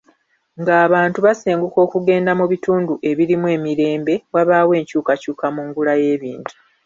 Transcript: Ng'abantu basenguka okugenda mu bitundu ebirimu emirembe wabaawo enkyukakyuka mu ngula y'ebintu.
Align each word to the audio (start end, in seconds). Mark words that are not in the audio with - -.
Ng'abantu 0.59 1.17
basenguka 1.25 1.77
okugenda 1.85 2.31
mu 2.39 2.45
bitundu 2.51 2.93
ebirimu 3.09 3.47
emirembe 3.57 4.13
wabaawo 4.33 4.71
enkyukakyuka 4.79 5.45
mu 5.55 5.61
ngula 5.67 5.93
y'ebintu. 6.03 6.51